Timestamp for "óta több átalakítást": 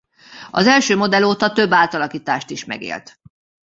1.23-2.49